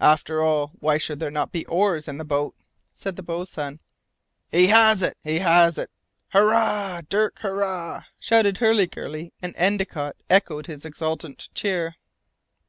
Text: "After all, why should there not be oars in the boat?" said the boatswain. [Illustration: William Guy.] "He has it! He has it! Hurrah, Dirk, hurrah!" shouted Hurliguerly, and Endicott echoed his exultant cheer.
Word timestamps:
"After 0.00 0.42
all, 0.42 0.72
why 0.80 0.98
should 0.98 1.20
there 1.20 1.30
not 1.30 1.52
be 1.52 1.64
oars 1.66 2.08
in 2.08 2.18
the 2.18 2.24
boat?" 2.24 2.56
said 2.92 3.14
the 3.14 3.22
boatswain. 3.22 3.78
[Illustration: 4.50 4.50
William 4.50 4.50
Guy.] 4.50 4.58
"He 4.58 4.66
has 4.98 5.02
it! 5.02 5.16
He 5.22 5.38
has 5.38 5.78
it! 5.78 5.90
Hurrah, 6.30 7.00
Dirk, 7.08 7.38
hurrah!" 7.38 8.02
shouted 8.18 8.56
Hurliguerly, 8.58 9.32
and 9.40 9.54
Endicott 9.56 10.16
echoed 10.28 10.66
his 10.66 10.84
exultant 10.84 11.48
cheer. 11.54 11.94